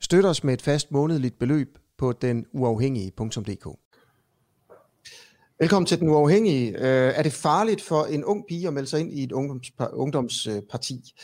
[0.00, 3.78] Støt os med et fast månedligt beløb på denuafhængige.dk.
[5.60, 6.68] Velkommen til Den Uafhængige.
[6.70, 9.32] Øh, er det farligt for en ung pige at melde sig ind i et
[9.92, 11.14] ungdomsparti?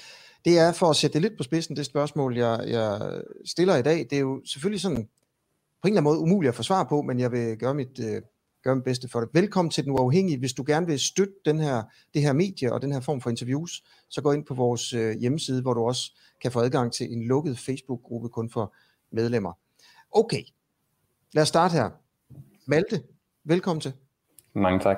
[0.44, 3.82] Det er for at sætte det lidt på spidsen, det spørgsmål, jeg, jeg stiller i
[3.82, 3.98] dag.
[4.10, 5.08] Det er jo selvfølgelig sådan
[5.82, 7.98] på en eller anden måde umuligt at få svar på, men jeg vil gøre mit,
[8.00, 8.22] øh,
[8.64, 9.28] gøre mit bedste for det.
[9.32, 10.38] Velkommen til Den Uafhængige.
[10.38, 11.82] Hvis du gerne vil støtte den her,
[12.14, 15.18] det her medie og den her form for interviews, så gå ind på vores øh,
[15.18, 18.74] hjemmeside, hvor du også kan få adgang til en lukket Facebook-gruppe kun for
[19.10, 19.52] medlemmer.
[20.10, 20.42] Okay,
[21.32, 21.90] lad os starte her.
[22.66, 23.02] Malte,
[23.44, 23.92] velkommen til.
[24.52, 24.96] Mange tak.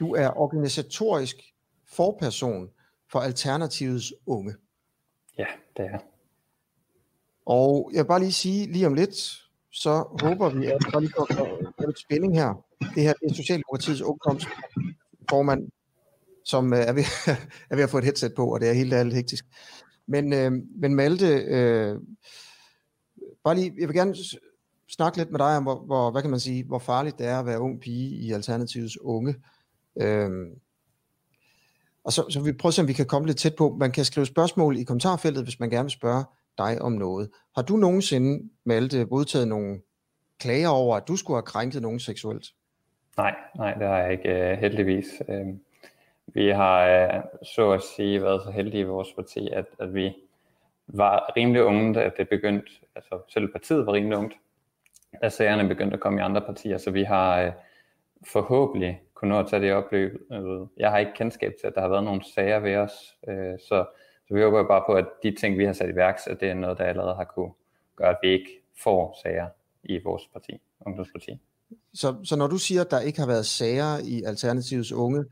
[0.00, 1.36] Du er organisatorisk
[1.84, 2.70] forperson
[3.10, 4.54] for Alternativets unge.
[5.38, 5.98] Ja, det er
[7.46, 9.14] Og jeg vil bare lige sige, lige om lidt,
[9.70, 12.64] så håber vi, at der lige kommer lidt spænding her.
[12.94, 15.68] Det her det er Socialdemokratiets ungdomsformand,
[16.44, 17.04] som øh, er ved,
[17.70, 19.44] er ved at få et headset på, og det er helt ærligt hektisk.
[20.06, 22.00] Men, øh, men Malte, øh,
[23.44, 24.14] bare lige, jeg vil gerne
[24.88, 27.38] snakke lidt med dig om, hvor, hvor, hvad kan man sige, hvor farligt det er
[27.38, 29.34] at være ung pige i Alternativets unge.
[30.00, 30.30] Øh,
[32.04, 33.76] og så, så vi prøver at se, om vi kan komme lidt tæt på.
[33.80, 36.24] Man kan skrive spørgsmål i kommentarfeltet, hvis man gerne vil spørge
[36.58, 37.30] dig om noget.
[37.54, 39.80] Har du nogensinde, Malte, modtaget nogle
[40.40, 42.46] klager over, at du skulle have krænket nogen seksuelt?
[43.16, 45.06] Nej, nej, det har jeg ikke øh, heldigvis.
[45.28, 45.46] Øh,
[46.26, 50.14] vi har øh, så at sige været så heldige i vores parti, at, at vi
[50.86, 54.34] var rimelig unge, da det begyndte, altså selv partiet var rimelig ungt,
[55.22, 57.52] da sagerne begyndte at komme i andre partier, så vi har øh,
[58.26, 60.30] forhåbentlig kunne nå at tage det opløb.
[60.76, 63.84] Jeg har ikke kendskab til, at der har været nogle sager ved os, øh, så
[64.28, 66.48] så vi håber bare på, at de ting, vi har sat i værks, at det
[66.48, 67.52] er noget, der allerede har kunne
[67.96, 68.50] gøre, at vi ikke
[68.82, 69.46] får sager
[69.84, 71.38] i vores parti, ungdomsparti.
[71.94, 75.24] Så, så når du siger, at der ikke har været sager i Alternativets unge,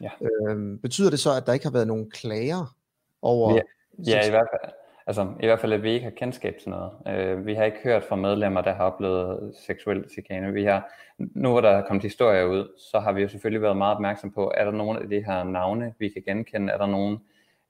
[0.00, 0.10] ja.
[0.48, 2.76] øhm, betyder det så, at der ikke har været nogen klager
[3.22, 3.54] over...
[3.54, 3.60] Ja,
[3.98, 4.72] ja i hvert fald.
[5.06, 6.92] Altså, i hvert fald, at vi ikke har kendskab til noget.
[7.08, 10.52] Øh, vi har ikke hørt fra medlemmer, der har oplevet seksuel chikane.
[10.52, 13.76] Vi har, nu hvor der er kommet historier ud, så har vi jo selvfølgelig været
[13.76, 16.72] meget opmærksom på, er der nogle af de her navne, vi kan genkende?
[16.72, 17.18] Er der nogen,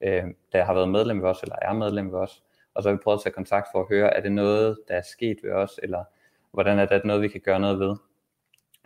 [0.01, 2.43] øh, der har været medlem ved os, eller er medlem ved os.
[2.73, 4.95] Og så har vi prøvet at tage kontakt for at høre, er det noget, der
[4.95, 6.03] er sket ved os, eller
[6.51, 7.95] hvordan er det noget, vi kan gøre noget ved.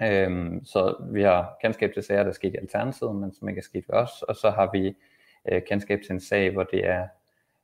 [0.01, 3.59] Øhm, så vi har kendskab til sager, der er sket i Alternativet, men som ikke
[3.59, 4.95] er sket ved os, og så har vi
[5.51, 7.07] øh, kendskab til en sag, hvor det er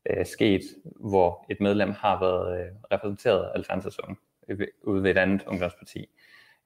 [0.09, 0.61] øh, sket,
[0.99, 3.99] hvor et medlem har været øh, repræsenteret af Alternativets
[4.83, 6.09] ude ved et andet ungdomsparti.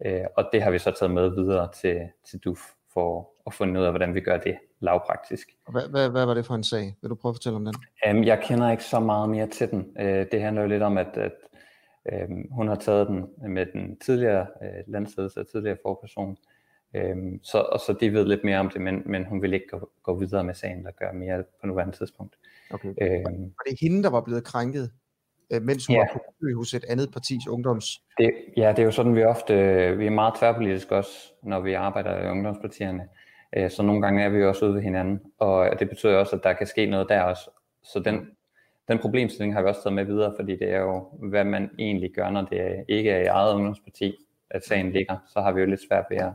[0.06, 2.60] Øh, og det har vi så taget med videre til, til DUF
[2.94, 5.48] for at finde ud af, hvordan vi gør det lavpraktisk.
[5.70, 6.96] Hvad, hvad, hvad var det for en sag?
[7.02, 7.76] Vil du prøve at fortælle om den?
[8.10, 9.96] Um, jeg kender ikke så meget mere til den.
[10.00, 11.32] Uh, det handler jo lidt om, at, at
[12.14, 16.38] um, hun har taget den med den tidligere uh, landsledelse, tidligere forperson,
[16.98, 19.68] um, så, og så de ved lidt mere om det, men, men hun vil ikke
[19.72, 22.36] gå, gå videre med sagen, der gør mere på nuværende tidspunkt.
[22.72, 22.90] Okay.
[22.90, 24.92] Um, var det hende, der var blevet krænket?
[25.62, 26.00] mens hun ja.
[26.00, 27.86] var på besøg hos et andet partis ungdoms...
[28.18, 29.54] Det, ja, det er jo sådan, vi ofte,
[29.98, 33.08] vi er meget tværpolitisk også, når vi arbejder i ungdomspartierne.
[33.58, 36.44] Øh, så nogle gange er vi også ude ved hinanden, og det betyder også, at
[36.44, 37.50] der kan ske noget der også.
[37.84, 38.30] Så den,
[38.88, 42.12] den problemstilling har vi også taget med videre, fordi det er jo, hvad man egentlig
[42.12, 44.16] gør, når det ikke er i eget ungdomsparti,
[44.50, 45.18] at sagen ligger.
[45.28, 46.32] Så har vi jo lidt svært ved at,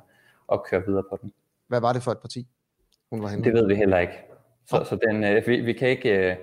[0.53, 1.33] at køre videre på den.
[1.69, 2.47] Hvad var det for et parti,
[3.11, 3.45] hun var henne?
[3.45, 4.13] Det ved vi heller ikke.
[4.67, 6.37] Så, så den, øh, vi, vi kan ikke øh,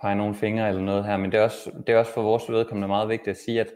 [0.00, 2.50] pege nogle fingre eller noget her, men det er, også, det er også for vores
[2.50, 3.72] vedkommende meget vigtigt at sige, at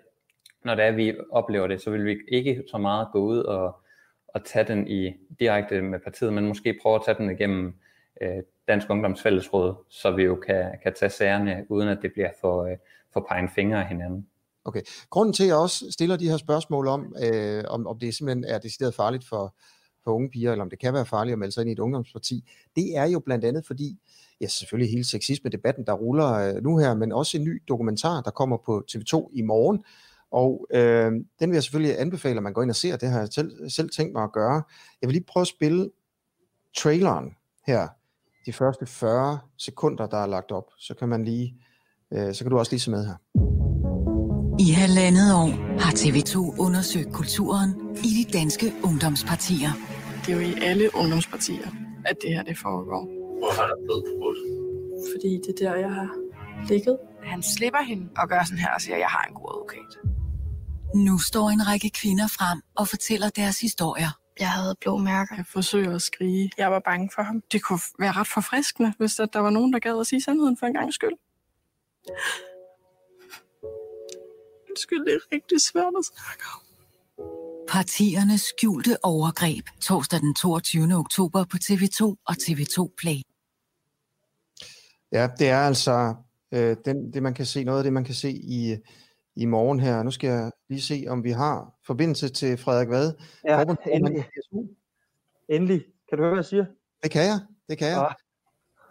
[0.65, 3.81] når det er, vi oplever det, så vil vi ikke så meget gå ud og,
[4.35, 7.75] at tage den i direkte med partiet, men måske prøve at tage den igennem
[8.21, 12.65] øh, Dansk Ungdomsfællesråd, så vi jo kan, kan tage sagerne, uden at det bliver for,
[12.65, 12.77] øh,
[13.13, 14.27] for pegen fingre af hinanden.
[14.65, 14.81] Okay.
[15.11, 18.45] Grunden til, at jeg også stiller de her spørgsmål om, øh, om, om det simpelthen
[18.45, 19.55] er decideret farligt for,
[20.05, 21.79] for unge piger, eller om det kan være farligt at melde sig ind i et
[21.79, 23.99] ungdomsparti, det er jo blandt andet fordi,
[24.41, 28.31] ja selvfølgelig hele sexisme-debatten, der ruller øh, nu her, men også en ny dokumentar, der
[28.31, 29.85] kommer på TV2 i morgen,
[30.31, 32.97] og øh, den vil jeg selvfølgelig anbefale, at man går ind og ser.
[32.97, 34.63] Det har jeg selv, selv tænkt mig at gøre.
[35.03, 35.91] Jeg vil lige prøve at spille
[36.77, 37.35] traileren
[37.67, 37.89] her.
[38.47, 40.65] De første 40 sekunder, der er lagt op.
[40.79, 41.55] Så kan man lige,
[42.13, 43.17] øh, så kan du også lige se med her.
[44.67, 45.51] I halvandet år
[45.85, 47.71] har TV2 undersøgt kulturen
[48.09, 49.73] i de danske ungdomspartier.
[50.23, 51.69] Det er jo i alle ungdomspartier,
[52.07, 53.05] at det her det foregår.
[53.41, 54.29] Hvorfor er der blod på
[55.13, 56.11] Fordi det er der, jeg har
[56.69, 56.97] ligget.
[57.23, 59.93] Han slipper hende og gør sådan her og siger, at jeg har en god advokat.
[60.95, 64.13] Nu står en række kvinder frem og fortæller deres historier.
[64.39, 65.35] Jeg havde blå mærker.
[65.37, 66.51] Jeg forsøger at skrige.
[66.59, 67.43] Jeg var bange for ham.
[67.53, 70.67] Det kunne være ret forfriskende, hvis der var nogen, der gad at sige sandheden for
[70.67, 71.17] en gang skyld.
[74.71, 76.71] Undskyld, det er rigtig svært at snakke om.
[77.69, 80.95] Partiernes skjulte overgreb torsdag den 22.
[80.95, 83.21] oktober på TV2 og TV2 Play.
[85.13, 86.15] Ja, det er altså
[86.53, 88.77] øh, den, det, man kan se, noget af det, man kan se i,
[89.37, 90.03] i morgen her.
[90.03, 93.13] Nu skal jeg lige se, om vi har forbindelse til Frederik Vad.
[93.45, 94.25] Ja, endelig.
[95.49, 95.85] Endelig.
[96.09, 96.65] Kan du høre, hvad jeg siger?
[97.03, 97.99] Det kan jeg, det kan jeg.
[97.99, 98.15] Ah.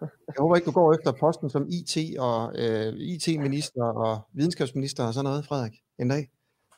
[0.27, 5.13] Jeg håber ikke, du går efter posten som IT og øh, IT-minister og videnskabsminister og
[5.13, 6.29] sådan noget, Frederik, en dag.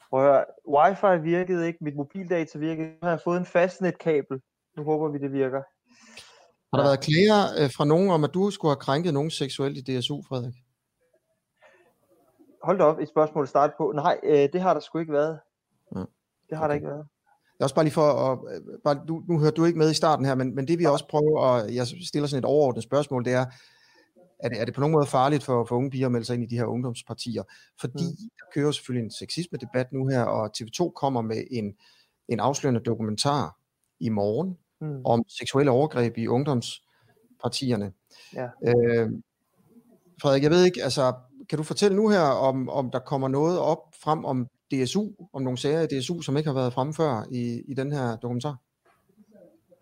[0.09, 0.45] Prøv at høre.
[0.67, 2.87] Wi-Fi virkede ikke, mit mobildata virkede.
[2.87, 4.41] Nu har jeg fået en fastnetkabel.
[4.77, 5.61] Nu håber vi, det virker.
[6.73, 9.77] Har der været klager øh, fra nogen om, at du skulle have krænket nogen seksuelt
[9.77, 10.53] i DSU, Frederik?
[12.63, 13.91] Hold da op, et spørgsmål at starte på.
[13.95, 15.39] Nej, øh, det har der sgu ikke været.
[15.95, 15.99] Ja.
[16.49, 16.75] Det har der Okay.
[16.75, 17.07] ikke været.
[17.53, 19.91] Det er også bare lige for at, øh, bare, du, nu hørte du ikke med
[19.91, 22.83] i starten her, men, men det vi også prøver, og jeg stiller sådan et overordnet
[22.83, 23.45] spørgsmål, det er,
[24.39, 26.33] er det, er det på nogen måde farligt for, for unge piger at melde sig
[26.33, 27.43] ind i de her ungdomspartier?
[27.79, 28.29] Fordi mm.
[28.39, 31.75] der kører selvfølgelig en sexisme-debat nu her, og TV2 kommer med en,
[32.27, 33.57] en afslørende dokumentar
[33.99, 35.01] i morgen Mm.
[35.05, 37.93] om seksuelle overgreb i ungdomspartierne.
[38.35, 38.47] Ja.
[38.63, 39.11] Øh,
[40.21, 41.13] Frederik, jeg ved ikke, altså,
[41.51, 45.41] kan du fortælle nu her, om, om der kommer noget op frem om DSU, om
[45.41, 48.55] nogle sager i DSU, som ikke har været fremme før i, i den her dokumentar?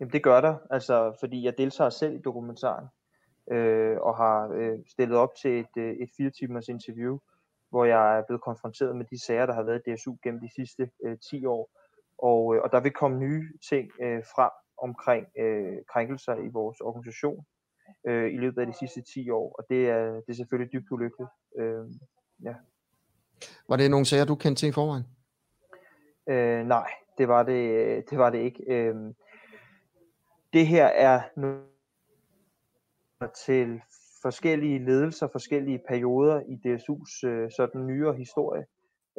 [0.00, 2.86] Jamen det gør der, altså fordi jeg deltager selv i dokumentaren
[3.50, 7.18] øh, og har øh, stillet op til et, øh, et fire timers interview,
[7.70, 10.54] hvor jeg er blevet konfronteret med de sager, der har været i DSU gennem de
[10.54, 11.70] sidste øh, 10 år.
[12.18, 16.80] Og, øh, og der vil komme nye ting øh, frem omkring øh, krænkelser i vores
[16.80, 17.44] organisation
[18.06, 20.90] øh, i løbet af de sidste 10 år, og det er, det er selvfølgelig dybt
[20.90, 21.30] ulykkeligt.
[21.58, 21.84] Øh,
[23.68, 25.04] Var det nogle sager, du kendte til i forvejen?
[26.26, 28.64] Øh, nej, det var det, det var det ikke.
[28.68, 28.94] Øh,
[30.52, 31.64] det her er noget
[33.46, 33.80] til
[34.22, 38.64] forskellige ledelser, forskellige perioder i DSU's øh, sådan nyere historie.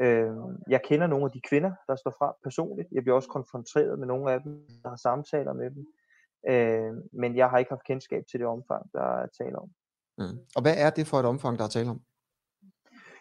[0.01, 0.31] Øh,
[0.67, 2.87] jeg kender nogle af de kvinder, der står frem personligt.
[2.91, 5.87] Jeg bliver også konfronteret med nogle af dem, der har samtaler med dem.
[6.49, 9.69] Øh, men jeg har ikke haft kendskab til det omfang, der er tale om.
[10.17, 10.37] Mm.
[10.55, 12.01] Og hvad er det for et omfang, der er tale om?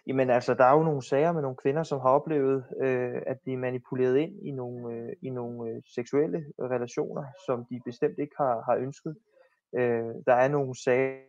[0.06, 3.40] Jamen altså, der er jo nogle sager med nogle kvinder, som har oplevet øh, at
[3.42, 8.34] blive manipuleret ind i nogle, øh, i nogle øh, seksuelle relationer, som de bestemt ikke
[8.36, 9.16] har, har ønsket.
[9.78, 11.20] Øh, der er nogle sager,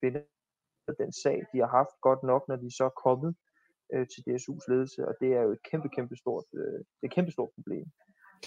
[0.00, 0.20] kvinder,
[0.98, 3.36] den sag, de har haft godt nok, når de så er kommet
[3.94, 7.06] øh, til DSU's ledelse, og det er jo et kæmpe, kæmpe stort, øh, det er
[7.06, 7.86] et kæmpe stort problem.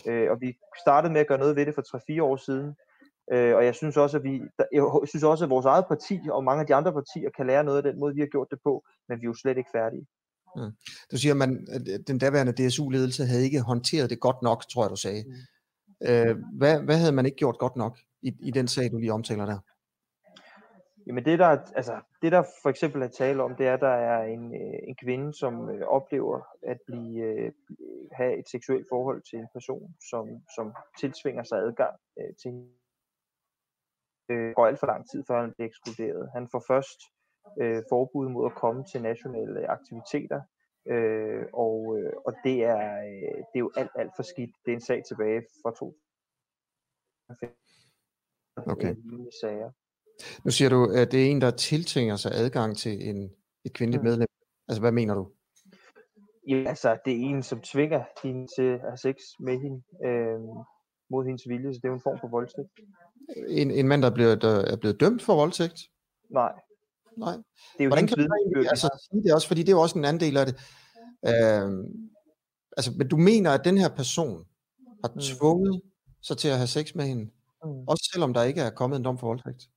[0.08, 2.76] Øh, og vi startede med at gøre noget ved det for 3-4 år siden,
[3.32, 4.42] Øh, og jeg synes også, at vi,
[4.74, 7.64] jeg synes også, at vores eget parti og mange af de andre partier kan lære
[7.64, 9.70] noget af den måde, vi har gjort det på, men vi er jo slet ikke
[9.74, 10.08] færdige.
[11.12, 14.84] Du siger, at man, at den daværende DSU-ledelse havde ikke håndteret det godt nok, tror
[14.84, 15.24] jeg, du sagde.
[15.28, 16.08] Mm.
[16.08, 19.14] Øh, hvad, hvad havde man ikke gjort godt nok i, i den sag, du lige
[19.14, 19.60] omtaler der?
[21.10, 21.46] Jamen det der,
[21.76, 24.80] altså, det der for eksempel er tale om, det er, at der er en, øh,
[24.88, 27.52] en kvinde, som øh, oplever at blive, øh,
[28.12, 32.70] have et seksuelt forhold til en person, som, som tilsvinger sig adgang øh, til hende.
[34.30, 36.30] øh, går alt for lang tid, før han bliver ekskluderet.
[36.34, 37.00] Han får først
[37.62, 40.42] øh, forbud mod at komme til nationale aktiviteter,
[40.88, 44.56] øh, og, øh, og det, er, øh, det er jo alt, alt for skidt.
[44.66, 47.56] Det er en sag tilbage fra 2005.
[48.74, 48.96] Okay.
[48.96, 49.72] Øh, sager.
[50.46, 53.32] Nu siger du, at det er en, der tiltvinger sig adgang til en,
[53.66, 54.10] et kvindeligt Mm.
[54.10, 54.28] medlem.
[54.68, 55.28] Altså, hvad mener du?
[56.50, 60.40] Ja, altså, det er en, som tvinger hende til at have sex med hende øh,
[61.10, 62.70] mod hendes vilje, så det er jo en form for voldtægt.
[63.48, 65.80] En, en mand, der er blevet, der er blevet dømt for voldtægt?
[66.30, 66.52] Nej,
[67.18, 67.34] Nej.
[67.34, 69.98] det er jo Hvordan kan egentlig, altså, sige det også, fordi det er jo også
[70.00, 70.56] en anden del af det.
[71.28, 72.10] Øhm,
[72.78, 74.46] altså, men du mener, at den her person
[75.04, 75.20] har Mm.
[75.22, 75.82] tvunget
[76.22, 77.24] sig til at have sex med hende,
[77.66, 77.88] Mm.
[77.88, 79.70] også selvom der ikke er kommet en dom for voldtægt?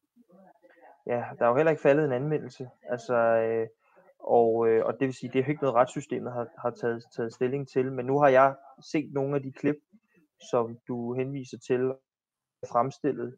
[1.07, 2.71] Ja, der er jo heller ikke faldet en anmeldelse.
[2.83, 3.69] Altså, øh,
[4.19, 7.05] og, øh, og det vil sige, det er jo ikke noget retssystemet har, har taget,
[7.17, 8.57] taget stilling til, men nu har jeg
[8.93, 9.77] set nogle af de klip,
[10.51, 11.95] som du henviser til,
[12.73, 13.37] fremstillet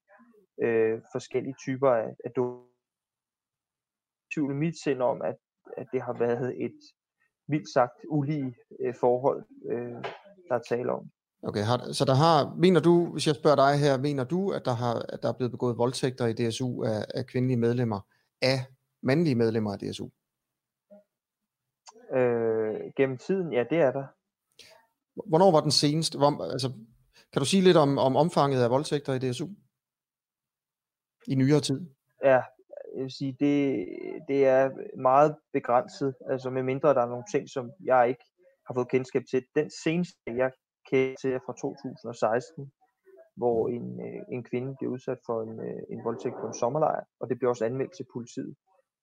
[0.62, 2.70] øh, forskellige typer af, af do-
[4.34, 5.36] tvivl mit sind om, at,
[5.76, 6.78] at det har været et
[7.46, 10.04] vildt sagt ulige øh, forhold, øh,
[10.48, 11.10] der er tale om.
[11.46, 14.64] Okay, har, så der har, mener du, hvis jeg spørger dig her, mener du, at
[14.64, 18.00] der, har, at der er blevet begået voldtægter i DSU af, af kvindelige medlemmer,
[18.42, 18.58] af
[19.02, 20.08] mandlige medlemmer af DSU?
[22.16, 24.06] Øh, gennem tiden, ja, det er der.
[25.28, 26.18] Hvornår var den seneste?
[26.18, 26.68] Hvor, altså,
[27.32, 29.48] kan du sige lidt om, om omfanget af voldtægter i DSU?
[31.26, 31.80] I nyere tid?
[32.24, 32.40] Ja,
[32.94, 33.86] jeg vil sige, det,
[34.28, 34.70] det er
[35.02, 38.24] meget begrænset, altså med mindre der er nogle ting, som jeg ikke
[38.66, 39.44] har fået kendskab til.
[39.54, 40.50] Den seneste, jeg
[40.90, 42.72] kender til, er fra 2016,
[43.36, 47.04] hvor en, øh, en kvinde blev udsat for en, øh, en voldtægt på en sommerlejr,
[47.20, 48.56] og det blev også anmeldt til politiet.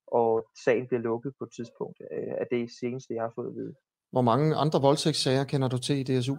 [0.06, 3.54] Og sagen blev lukket på et tidspunkt øh, af det seneste, jeg har fået at
[3.54, 3.74] vide.
[4.10, 6.36] Hvor mange andre voldtægtssager kender du til i DSU?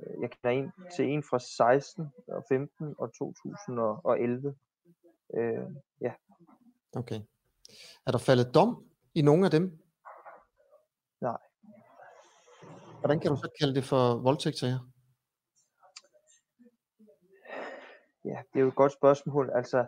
[0.00, 4.54] Øh, Jeg kender en til en fra 16 og 15 og 2011.
[5.36, 5.64] Øh,
[6.00, 6.12] ja,
[6.96, 7.20] Okay.
[8.06, 9.78] Er der faldet dom i nogle af dem?
[11.20, 11.38] Nej.
[13.00, 14.78] Hvordan kan du så kalde det for voldtægtssager?
[18.26, 19.50] ja, det er jo et godt spørgsmål.
[19.54, 19.86] Altså,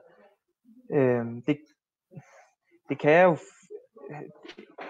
[0.91, 1.59] øh, det,
[2.89, 3.37] det kan jeg jo...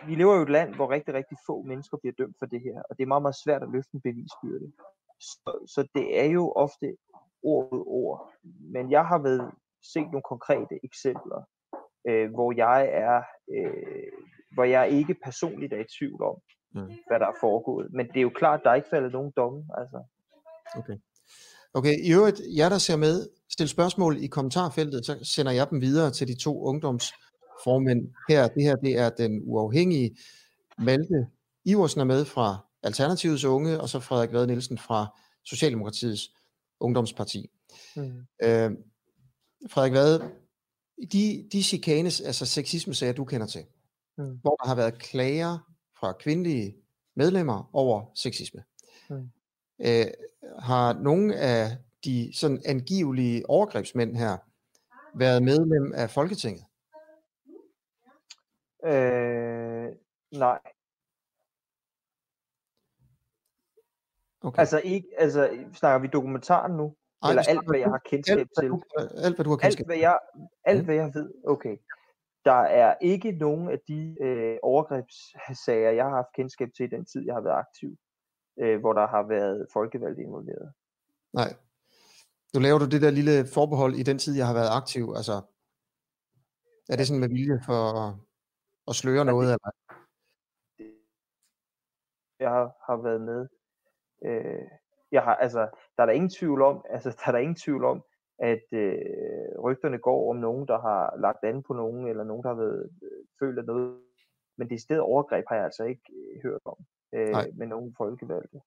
[0.06, 2.60] Vi lever jo i et land, hvor rigtig, rigtig få mennesker bliver dømt for det
[2.60, 4.72] her, og det er meget, meget svært at løfte en bevisbyrde.
[5.20, 6.96] Så, så det er jo ofte
[7.42, 8.32] ord mod ord.
[8.74, 9.50] Men jeg har været
[9.92, 11.40] set nogle konkrete eksempler,
[12.08, 13.22] øh, hvor jeg er,
[13.54, 14.12] øh,
[14.54, 16.36] hvor jeg ikke personligt er i tvivl om,
[16.74, 16.80] Mm.
[16.80, 17.86] hvad der er foregået.
[17.92, 19.64] Men det er jo klart, der er ikke faldet nogen domme.
[19.78, 20.02] Altså.
[20.76, 20.96] Okay.
[21.74, 25.80] Okay, i øvrigt, jer der ser med, stil spørgsmål i kommentarfeltet, så sender jeg dem
[25.80, 28.48] videre til de to ungdomsformænd her.
[28.48, 30.16] Det her, det er den uafhængige
[30.78, 31.26] Malte
[31.64, 36.30] Iversen er med fra Alternativets Unge, og så Frederik Vad Nielsen fra Socialdemokratiets
[36.80, 37.50] Ungdomsparti.
[37.96, 38.02] Mm.
[38.42, 38.70] Øh,
[39.70, 40.20] Frederik Vad,
[41.12, 43.64] de, de chikanes, altså sexisme-sager, du kender til,
[44.18, 44.38] Mm.
[44.42, 45.58] hvor der har været klager
[46.00, 46.76] fra kvindelige
[47.14, 48.64] medlemmer over sexisme.
[49.10, 49.30] Mm.
[49.80, 50.06] Øh,
[50.58, 54.36] har nogle af de sådan angivelige overgrebsmænd her
[55.14, 56.64] været medlem af Folketinget?
[58.84, 59.88] Øh,
[60.32, 60.58] nej,
[64.42, 64.60] Okay.
[64.60, 66.94] altså ikke, altså snakker vi dokumentaren nu?
[67.22, 69.24] Ej, eller alt, hvad jeg har kendskab alt, hvad til?
[69.24, 70.00] alt, hvad du har Alt, kendskab hvad til.
[70.00, 70.18] jeg,
[70.64, 71.76] alt, hvad jeg ved, okay.
[72.44, 77.04] Der er ikke nogen af de øh, overgrebssager, jeg har haft kendskab til i den
[77.04, 77.96] tid, jeg har været aktiv,
[78.58, 80.72] øh, hvor der har været folkevalgte involveret.
[81.32, 81.54] Nej.
[82.54, 85.12] Nu laver du det der lille forbehold i den tid, jeg har været aktiv.
[85.16, 85.36] Altså,
[86.88, 87.80] er det sådan med vilje for
[88.88, 89.46] at, sløre noget?
[89.46, 89.70] Eller?
[92.40, 93.48] Jeg har, har været med.
[94.24, 94.68] Øh,
[95.12, 95.60] jeg har, altså,
[95.96, 98.02] der er der ingen tvivl om, altså, der er der ingen tvivl om,
[98.38, 102.48] at øh, rygterne går om nogen, der har lagt an på nogen, eller nogen, der
[102.48, 104.00] har været, øh, følt af noget.
[104.58, 106.78] Men det er stedet overgreb har jeg altså ikke øh, hørt om
[107.14, 107.50] øh, Nej.
[107.54, 108.60] med nogen folkevalgte.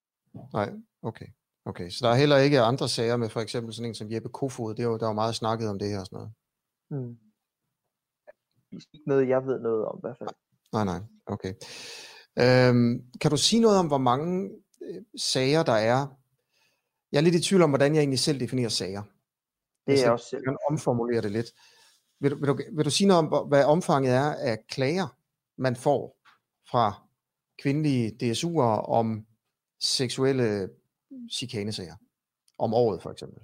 [0.53, 0.69] Nej,
[1.01, 1.27] okay.
[1.65, 4.29] Okay, så der er heller ikke andre sager med for eksempel sådan en som Jeppe
[4.29, 4.75] Kofod.
[4.75, 6.31] Det er jo, der er jo meget snakket om det her og sådan noget.
[6.89, 7.17] Mm.
[8.71, 10.29] Ikke noget, jeg ved noget om i hvert fald.
[10.73, 11.53] Nej, nej, okay.
[12.39, 14.51] Øhm, kan du sige noget om, hvor mange
[14.81, 16.07] øh, sager der er?
[17.11, 19.03] Jeg er lidt i tvivl om, hvordan jeg egentlig selv definerer sager.
[19.85, 20.43] Det er skal jeg også selv.
[20.43, 21.47] gerne omformulere det lidt.
[22.19, 25.17] Vil du, vil, du, vil du sige noget om, hvad omfanget er af klager,
[25.57, 26.17] man får
[26.71, 26.93] fra
[27.61, 29.25] kvindelige DSU'ere om
[29.79, 30.69] seksuelle
[31.31, 31.95] chikanesager?
[32.59, 33.41] Om året for eksempel.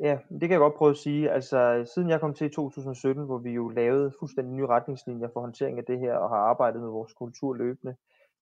[0.00, 1.30] Ja, det kan jeg godt prøve at sige.
[1.30, 5.40] Altså, siden jeg kom til i 2017, hvor vi jo lavede fuldstændig nye retningslinjer for
[5.40, 7.96] håndtering af det her, og har arbejdet med vores kultur løbende,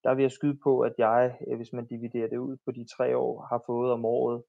[0.05, 3.17] der vil jeg skyde på, at jeg, hvis man dividerer det ud på de tre
[3.17, 4.43] år, har fået om året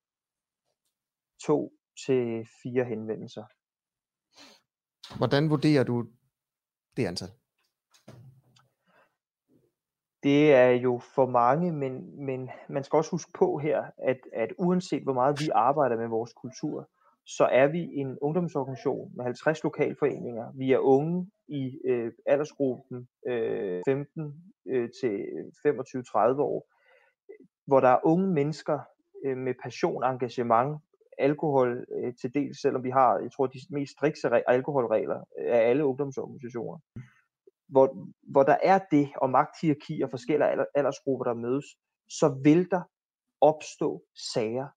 [1.45, 1.73] to
[2.05, 3.43] til fire henvendelser.
[5.17, 6.05] Hvordan vurderer du
[6.98, 7.29] det antal?
[10.24, 14.53] Det er jo for mange, men, men man skal også huske på her, at, at
[14.58, 16.89] uanset hvor meget vi arbejder med vores kultur,
[17.25, 20.51] så er vi en ungdomsorganisation med 50 lokalforeninger.
[20.58, 25.17] Vi er unge i øh, aldersgruppen øh, 15 øh, til
[25.67, 26.67] 25-30 år,
[27.67, 28.79] hvor der er unge mennesker
[29.25, 30.81] øh, med passion, engagement,
[31.22, 35.70] alkohol øh, til dels, selvom vi har, jeg tror, de mest strikse alkoholregler øh, af
[35.70, 36.80] alle ungdomsorganisationer
[37.72, 41.66] hvor, hvor der er det, og magthierarki og forskellige alder, aldersgrupper, der mødes,
[42.10, 42.82] så vil der
[43.42, 44.68] opstå sager.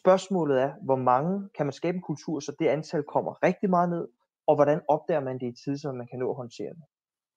[0.00, 3.88] Spørgsmålet er, hvor mange kan man skabe en kultur, så det antal kommer rigtig meget
[3.88, 4.08] ned,
[4.46, 6.84] og hvordan opdager man det i tid, så man kan nå at håndtere det.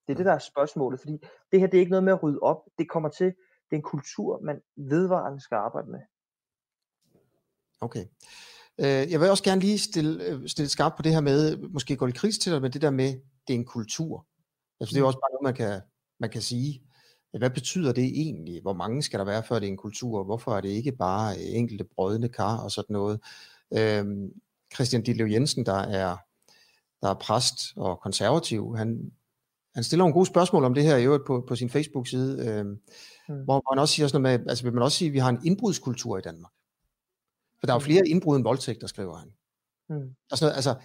[0.07, 1.17] Det er det, der er spørgsmålet, fordi
[1.51, 2.61] det her det er ikke noget med at rydde op.
[2.77, 3.25] Det kommer til,
[3.65, 5.99] det er en kultur, man vedvarende skal arbejde med.
[7.81, 8.05] Okay.
[8.79, 11.95] Øh, jeg vil også gerne lige stille, øh, stille skarpt på det her med, måske
[11.95, 13.13] gå lidt kritisk til dig, men det der med,
[13.47, 14.25] det er en kultur.
[14.79, 15.81] Altså, det er jo også bare noget, man kan,
[16.19, 16.81] man kan sige.
[17.37, 18.61] Hvad betyder det egentlig?
[18.61, 20.23] Hvor mange skal der være, før det er en kultur?
[20.23, 23.19] Hvorfor er det ikke bare øh, enkelte brødende kar og sådan noget?
[23.73, 24.29] Øhm,
[24.73, 26.17] Christian Ditlev Jensen, der er,
[27.01, 29.11] der er præst og konservativ, han,
[29.75, 32.79] han stiller nogle gode spørgsmål om det her i øvrigt på, på sin Facebook-side, øhm,
[33.29, 33.43] Mm.
[33.43, 35.29] hvor han også siger sådan noget med, altså vil man også sige, at vi har
[35.29, 36.51] en indbrudskultur i Danmark?
[37.59, 37.83] For der er jo Mm.
[37.85, 39.29] flere indbrud end voldtægter, skriver han.
[39.89, 40.15] Mm.
[40.31, 40.75] Og sådan noget, altså,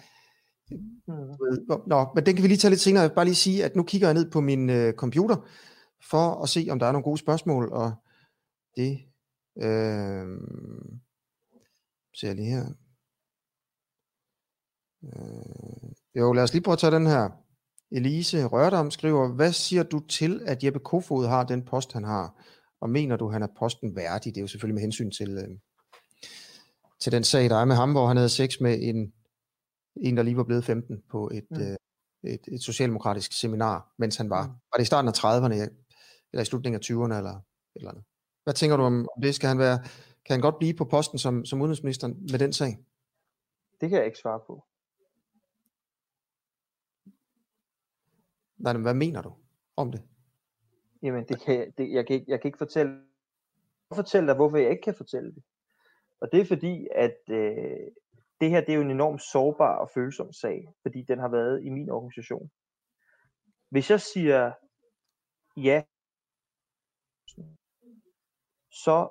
[0.71, 1.87] Mm.
[1.87, 3.01] nå, men den kan vi lige tage lidt senere.
[3.01, 5.35] Jeg vil bare lige sige, at nu kigger jeg ned på min øh, computer,
[6.09, 7.91] for at se, om der er nogle gode spørgsmål, og
[8.77, 8.91] det
[9.57, 10.25] øh,
[12.17, 12.65] ser jeg lige her.
[15.03, 17.29] Øh, jo, lad os lige prøve at tage den her.
[17.91, 22.43] Elise Rørdam skriver, hvad siger du til, at Jeppe Kofod har den post, han har?
[22.81, 24.35] Og mener du, han er posten værdig?
[24.35, 25.57] Det er jo selvfølgelig med hensyn til, øh,
[27.05, 29.13] til den sag, der er med ham, hvor han havde sex med en,
[29.95, 31.61] en der lige var blevet 15 på et, mm.
[31.61, 31.75] øh,
[32.33, 34.47] et, et socialdemokratisk seminar, mens han var.
[34.47, 34.53] Mm.
[34.53, 35.53] Var det i starten af 30'erne,
[36.33, 37.41] eller i slutningen af 20'erne, eller
[37.75, 38.03] eller andet?
[38.43, 39.35] Hvad tænker du om, om det?
[39.35, 39.77] Skal han være,
[40.25, 42.79] kan han godt blive på posten som, som udenrigsminister med den sag?
[43.81, 44.63] Det kan jeg ikke svare på.
[48.57, 49.33] Nej, men hvad mener du
[49.75, 50.01] om det?
[51.01, 53.01] Jamen, det kan, det, jeg, kan ikke, jeg kan ikke fortælle,
[53.95, 55.43] fortælle dig, hvorfor jeg ikke kan fortælle det.
[56.21, 57.87] Og det er fordi, at øh,
[58.41, 61.63] det her det er jo en enormt sårbar og følsom sag, fordi den har været
[61.63, 62.51] i min organisation.
[63.69, 64.51] Hvis jeg siger
[65.57, 65.83] ja,
[68.71, 69.09] så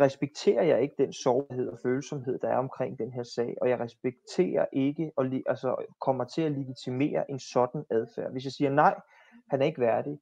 [0.00, 3.80] respekterer jeg ikke den sårbarhed og følsomhed, der er omkring den her sag, og jeg
[3.80, 8.32] respekterer ikke og altså, kommer til at legitimere en sådan adfærd.
[8.32, 9.00] Hvis jeg siger nej,
[9.50, 10.20] han er ikke værdig,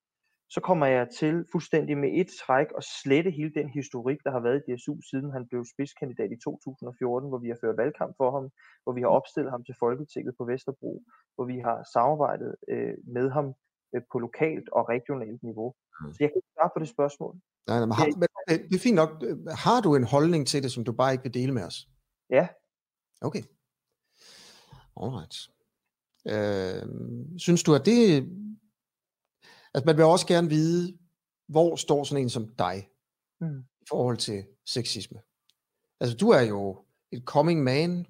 [0.55, 4.41] så kommer jeg til fuldstændig med et træk at slette hele den historik, der har
[4.41, 8.31] været i DSU, siden han blev spidskandidat i 2014, hvor vi har ført valgkamp for
[8.37, 8.51] ham,
[8.85, 10.93] hvor vi har opstillet ham til Folketinget på Vesterbro,
[11.35, 13.47] hvor vi har samarbejdet øh, med ham
[13.95, 15.69] øh, på lokalt og regionalt niveau.
[16.01, 16.13] Mm.
[16.13, 17.35] Så jeg kan ikke svare på det spørgsmål.
[17.69, 18.29] Nej, nej, men, har, men
[18.69, 19.11] det er fint nok.
[19.65, 21.89] Har du en holdning til det, som du bare ikke vil dele med os?
[22.31, 22.49] Ja.
[23.29, 23.43] Okay.
[25.03, 25.37] Alright.
[26.33, 26.83] Øh,
[27.39, 27.99] synes du, at det...
[29.75, 30.99] Altså, man vil også gerne vide,
[31.49, 32.89] hvor står sådan en som dig
[33.41, 33.59] mm.
[33.59, 35.19] i forhold til sexisme?
[36.01, 38.07] Altså, du er jo et coming man,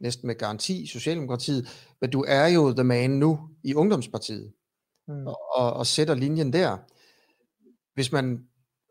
[0.00, 4.52] næsten med garanti i Socialdemokratiet, men du er jo the man nu i Ungdomspartiet,
[5.08, 5.26] mm.
[5.26, 6.78] og, og, og sætter linjen der.
[7.94, 8.48] Hvis man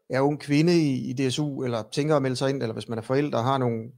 [0.09, 2.97] er ung kvinde i, i DSU, eller tænker at melde sig ind, eller hvis man
[2.97, 3.91] er forældre og har nogle,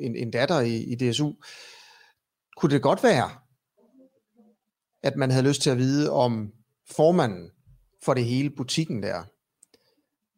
[0.00, 1.32] en, en datter i, i DSU,
[2.56, 3.30] kunne det godt være,
[5.02, 6.52] at man havde lyst til at vide, om
[6.96, 7.50] formanden
[8.04, 9.24] for det hele butikken der,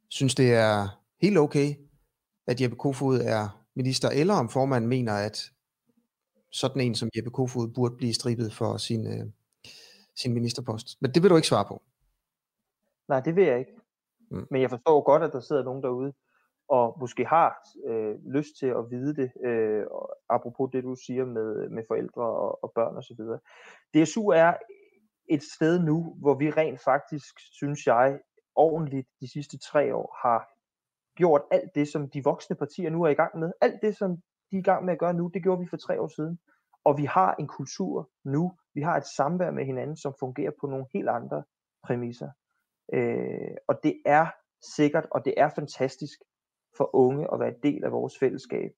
[0.08, 0.88] synes det er
[1.22, 1.74] helt okay,
[2.46, 5.50] at Jeppe Kofod er minister, eller om formanden mener, at
[6.52, 9.26] sådan en som Jeppe Kofod burde blive stribet for sin, øh,
[10.16, 10.86] sin ministerpost.
[11.00, 11.82] Men det vil du ikke svare på.
[13.08, 13.72] Nej, det vil jeg ikke.
[14.30, 14.46] Mm.
[14.50, 16.12] Men jeg forstår godt, at der sidder nogen derude,
[16.68, 19.84] og måske har øh, lyst til at vide det, øh,
[20.28, 23.20] apropos det du siger med, med forældre og, og børn osv.
[23.94, 24.54] DSU er
[25.30, 28.20] et sted nu, hvor vi rent faktisk, synes jeg,
[28.54, 30.48] ordentligt de sidste tre år har
[31.16, 33.52] gjort alt det, som de voksne partier nu er i gang med.
[33.60, 34.10] Alt det, som
[34.50, 36.38] de er i gang med at gøre nu, det gjorde vi for tre år siden.
[36.84, 40.66] Og vi har en kultur nu, vi har et samvær med hinanden, som fungerer på
[40.66, 41.44] nogle helt andre
[41.84, 42.30] præmisser.
[42.92, 44.26] Øh, og det er
[44.76, 46.18] sikkert, og det er fantastisk
[46.76, 48.70] for unge at være en del af vores fællesskab.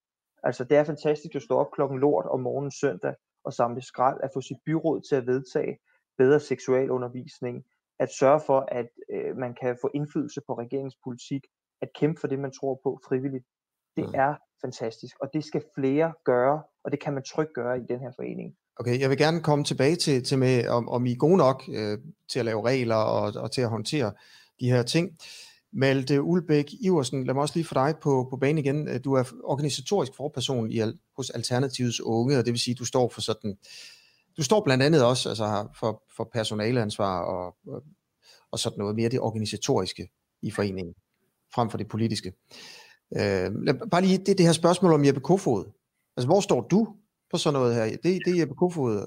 [0.42, 4.20] Altså det er fantastisk at stå op klokken lort om morgenen søndag og samle skrald,
[4.22, 5.78] at få sit byråd til at vedtage
[6.22, 7.56] bedre seksualundervisning,
[8.00, 11.42] at sørge for, at øh, man kan få indflydelse på regeringspolitik,
[11.82, 13.46] at kæmpe for det, man tror på frivilligt.
[13.96, 14.24] Det mm.
[14.24, 18.00] er fantastisk, og det skal flere gøre, og det kan man trygt gøre i den
[18.00, 18.54] her forening.
[18.76, 21.62] Okay, jeg vil gerne komme tilbage til, til med, om, om I er gode nok
[21.68, 21.98] øh,
[22.30, 24.12] til at lave regler og, og til at håndtere
[24.60, 25.18] de her ting.
[25.72, 29.02] Malte Ulbæk Iversen, lad mig også lige få dig på, på banen igen.
[29.02, 30.80] Du er organisatorisk forperson i,
[31.16, 33.58] hos Alternativets Unge, og det vil sige, at du står for sådan,
[34.36, 37.82] du står blandt andet også altså, for, for personaleansvar og, og,
[38.52, 40.08] og sådan noget mere det organisatoriske
[40.42, 40.94] i foreningen,
[41.54, 42.32] frem for det politiske.
[43.16, 43.50] Øh,
[43.90, 45.64] bare lige det, det her spørgsmål om Jeppe Kofod.
[46.16, 46.96] Altså, hvor står du
[47.30, 47.84] på sådan noget her.
[47.84, 49.06] Det, det Jeppe Kofod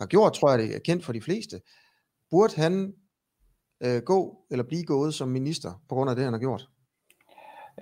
[0.00, 1.60] har gjort, tror jeg, det er kendt for de fleste.
[2.30, 2.94] Burde han
[3.82, 6.68] øh, gå eller blive gået som minister på grund af det, han har gjort?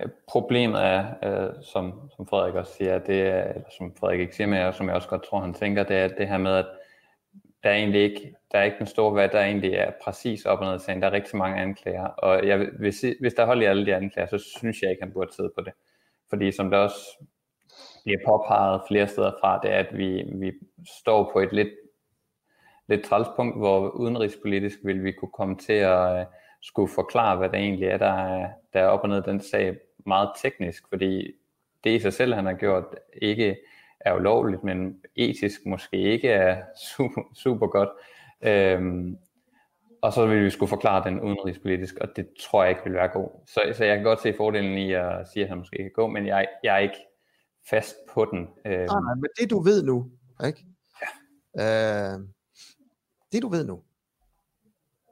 [0.00, 4.36] Øh, problemet er, øh, som, som Frederik også siger, det er, eller som Frederik ikke
[4.36, 6.66] siger men som jeg også godt tror, han tænker, det er det her med, at
[7.62, 10.58] der er egentlig ikke, der er ikke den store hvad der egentlig er præcis op
[10.58, 11.02] og ned sagen.
[11.02, 14.26] Der er rigtig mange anklager, og jeg, hvis, hvis der holder i alle de anklager,
[14.26, 15.72] så synes jeg ikke, han burde sidde på det.
[16.28, 17.24] Fordi som der også
[18.04, 20.52] bliver påpeget flere steder fra, det er, at vi, vi
[21.02, 21.68] står på et lidt,
[22.88, 26.26] lidt trælspunkt, hvor udenrigspolitisk vil vi kunne komme til at
[26.62, 29.76] skulle forklare, hvad det egentlig er, der er, der er op og ned den sag
[30.06, 31.32] meget teknisk, fordi
[31.84, 33.56] det i sig selv, han har gjort, ikke
[34.00, 36.62] er ulovligt, men etisk måske ikke er
[36.96, 37.88] super, super godt.
[38.42, 39.18] Øhm,
[40.02, 43.08] og så vil vi skulle forklare den udenrigspolitisk, og det tror jeg ikke vil være
[43.08, 43.28] god.
[43.46, 46.06] Så, så jeg kan godt se fordelen i at sige, at han måske kan gå,
[46.06, 47.06] men jeg, jeg er ikke
[47.70, 48.48] fast på den.
[48.64, 48.72] Øh.
[48.72, 50.10] Nej, nej, men det du ved nu,
[50.46, 50.66] ikke?
[51.56, 52.14] Ja.
[52.14, 52.20] Øh,
[53.32, 53.82] det du ved nu,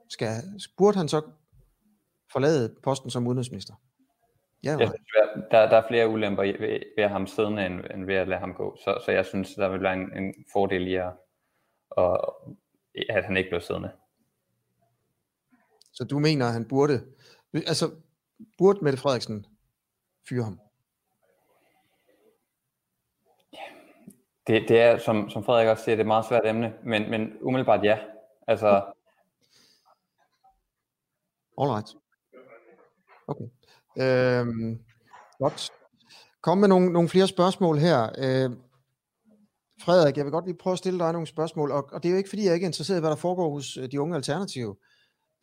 [0.09, 0.27] Skal,
[0.77, 1.21] burde han så
[2.33, 3.73] forlade posten som udenrigsminister?
[4.63, 5.01] Ja, jeg synes,
[5.51, 8.39] der, der er flere ulemper ved, ved at ham siddende, end, end ved at lade
[8.39, 8.77] ham gå.
[8.83, 11.11] Så, så jeg synes, der vil være en, en fordel i at,
[13.09, 13.91] at, han ikke bliver siddende.
[15.91, 17.03] Så du mener, at han burde,
[17.53, 17.91] altså
[18.57, 19.45] burde Mette Frederiksen
[20.29, 20.59] fyre ham?
[24.47, 27.09] Det, det er, som, som Frederik også siger, det er et meget svært emne, men,
[27.09, 27.99] men umiddelbart ja.
[28.47, 28.93] Altså...
[31.57, 32.00] Alright.
[33.31, 33.45] Okay.
[33.97, 34.79] Øhm,
[35.39, 35.69] godt.
[36.41, 38.09] Kom med nogle, nogle flere spørgsmål her.
[38.17, 38.51] Øh,
[39.81, 42.11] Frederik, jeg vil godt lige prøve at stille dig nogle spørgsmål, og, og det er
[42.11, 44.15] jo ikke fordi, jeg ikke er interesseret i, hvad der foregår hos øh, de unge
[44.15, 44.75] alternative,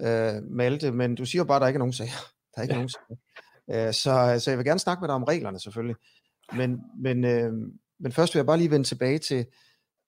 [0.02, 2.20] øh, Malte, men du siger jo bare, at der ikke er nogen sager.
[2.54, 2.78] Der er ikke ja.
[2.78, 3.86] nogen sager.
[3.88, 5.96] Øh, så, så jeg vil gerne snakke med dig om reglerne selvfølgelig.
[6.52, 7.52] Men, men, øh,
[8.00, 9.46] men først vil jeg bare lige vende tilbage til,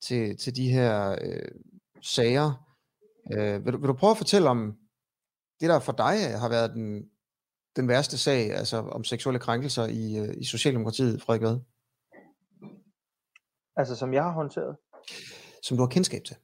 [0.01, 1.51] til, til de her øh,
[2.01, 2.65] sager.
[3.33, 4.77] Øh, vil, du, vil du prøve at fortælle om
[5.59, 7.03] det, der for dig har været den,
[7.75, 11.59] den værste sag, altså om seksuelle krænkelser i, øh, i Socialdemokratiet, Frederik Vad?
[13.75, 14.77] Altså som jeg har håndteret?
[15.63, 16.35] Som du har kendskab til?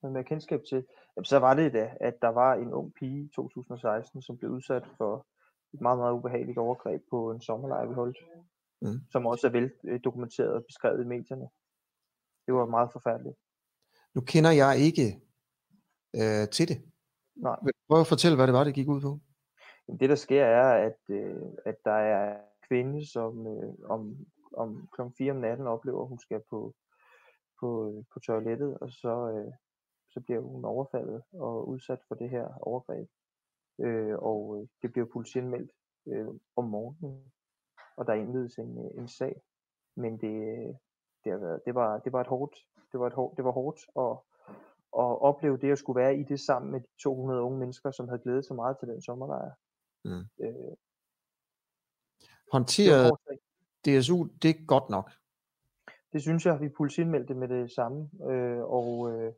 [0.00, 0.84] Som jeg har kendskab til?
[1.16, 4.50] Jamen, så var det da, at der var en ung pige i 2016, som blev
[4.50, 5.26] udsat for
[5.74, 8.18] et meget, meget ubehageligt overgreb på en sommerlejr, vi holdt.
[8.82, 9.00] Mm.
[9.10, 9.70] Som også er vel
[10.04, 11.48] dokumenteret og beskrevet i medierne.
[12.46, 13.36] Det var meget forfærdeligt.
[14.14, 15.06] Nu kender jeg ikke
[16.14, 16.78] øh, til det.
[17.36, 17.56] Nej.
[17.64, 19.20] Vil du prøve at fortælle, hvad det var, det gik ud på?
[20.00, 24.16] Det, der sker, er, at, øh, at der er kvinde, som øh, om,
[24.56, 25.00] om kl.
[25.18, 26.74] 4 om natten oplever, at hun skal på,
[27.60, 29.52] på, øh, på toilettet, og så, øh,
[30.10, 33.08] så bliver hun overfaldet og udsat for det her overgreb.
[33.80, 35.72] Øh, og øh, det bliver politianmeldt
[36.06, 37.32] øh, om morgenen,
[37.96, 39.42] og der indledes en, øh, en sag.
[39.96, 40.74] Men det, øh,
[41.24, 42.56] det, har været, det, var, det var et hårdt,
[42.92, 44.12] det var et hårdt, det var hårdt at,
[45.02, 48.08] at opleve det at skulle være i det sammen med de 200 unge mennesker, som
[48.08, 49.50] havde glædet sig meget til den sommerlejr.
[50.04, 50.24] Mm.
[50.42, 50.76] Øh,
[52.52, 53.10] Håndteret
[53.84, 55.10] DSU det er godt nok?
[56.12, 56.60] Det synes jeg.
[56.60, 59.32] Vi politianmeldte med det samme, øh, og, øh,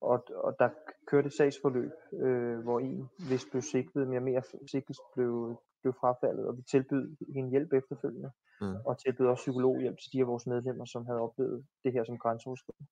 [0.00, 0.68] og, og der
[1.06, 6.46] kørte et sagsforløb, øh, hvor en hvis blev sigtet, mere mere sigtelse blev, blev frafaldet,
[6.48, 8.76] og vi tilbød hende hjælp efterfølgende, mm.
[8.86, 12.18] og tilbød også psykologhjælp til de af vores medlemmer, som havde oplevet det her som
[12.18, 12.86] grænseoverskridende.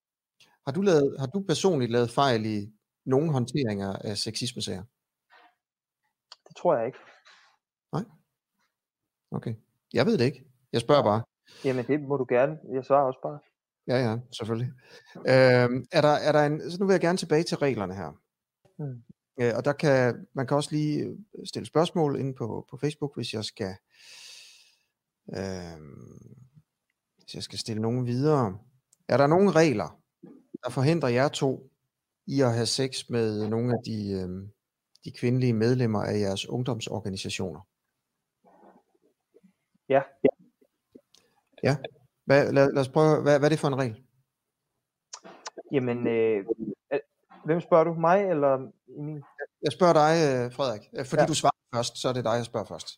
[0.67, 2.73] Har du, lavet, har du personligt lavet fejl i
[3.05, 4.85] nogle håndteringer af sexismesager?
[6.51, 6.99] Det tror jeg ikke.
[7.93, 8.05] Nej?
[9.31, 9.55] Okay.
[9.93, 10.45] Jeg ved det ikke.
[10.73, 11.23] Jeg spørger bare.
[11.65, 12.59] Jamen det må du gerne.
[12.73, 13.39] Jeg svarer også bare.
[13.87, 14.73] Ja, ja, selvfølgelig.
[15.17, 18.11] Øhm, er, der, er der en, så nu vil jeg gerne tilbage til reglerne her.
[18.79, 19.03] Mm.
[19.41, 23.35] Øh, og der kan, man kan også lige stille spørgsmål inde på, på Facebook, hvis
[23.35, 23.75] jeg skal,
[25.37, 25.81] øh,
[27.19, 28.59] hvis jeg skal stille nogen videre.
[29.09, 30.01] Er der nogle regler,
[30.65, 31.71] der forhindrer jer to
[32.27, 34.49] i at have sex med nogle af de, øh,
[35.05, 37.61] de kvindelige medlemmer af jeres ungdomsorganisationer?
[39.89, 40.03] Ja.
[41.63, 41.77] Ja.
[42.25, 44.05] Hvad, lad, lad os prøve, hvad, hvad er det for en regel?
[45.73, 46.47] Jamen, øh,
[47.45, 47.95] hvem spørger du?
[47.95, 49.23] Mig eller Emil?
[49.63, 50.85] Jeg spørger dig, øh, Frederik.
[50.99, 51.27] Øh, fordi ja.
[51.27, 52.89] du svarer først, så er det dig, jeg spørger først.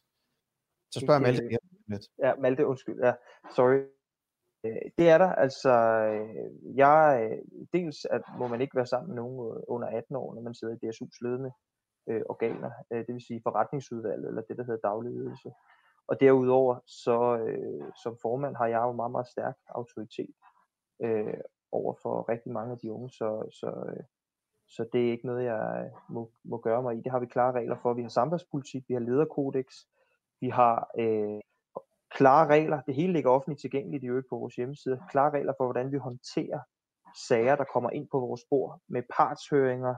[0.93, 2.05] Så spørger jeg Malte lidt.
[2.25, 2.99] Ja, Malte, undskyld.
[3.07, 3.13] Ja,
[3.57, 3.81] sorry.
[4.65, 5.31] Øh, det er der.
[5.45, 5.73] Altså,
[6.83, 7.03] jeg,
[7.73, 10.75] dels at må man ikke være sammen med nogen under 18 år, når man sidder
[10.75, 11.53] i DSU's ledende
[12.09, 15.51] øh, organer, øh, det vil sige forretningsudvalget, eller det, der hedder daglig ledelse.
[16.09, 20.35] Og derudover, så øh, som formand har jeg jo meget, meget stærk autoritet
[21.03, 21.41] øh,
[21.73, 24.05] over for rigtig mange af de unge, så, så, øh,
[24.69, 27.01] så det er ikke noget, jeg øh, må, må gøre mig i.
[27.01, 27.95] Det har vi klare regler for.
[27.95, 29.67] Vi har samfundspolitik, vi har lederkodex,
[30.41, 31.41] vi har øh,
[32.11, 32.81] klare regler.
[32.81, 35.03] Det hele ligger offentligt tilgængeligt i øvrigt på vores hjemmeside.
[35.11, 36.61] Klare regler for, hvordan vi håndterer
[37.29, 39.95] sager, der kommer ind på vores bord med partshøringer,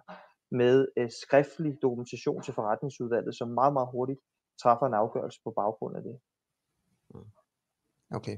[0.54, 4.20] med øh, skriftlig dokumentation til forretningsudvalget, som meget, meget hurtigt
[4.62, 6.16] træffer en afgørelse på baggrund af det.
[8.10, 8.36] Okay.